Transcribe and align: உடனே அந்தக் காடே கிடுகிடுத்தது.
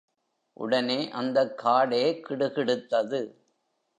உடனே 0.57 1.09
அந்தக் 1.11 1.61
காடே 1.65 2.01
கிடுகிடுத்தது. 2.29 3.21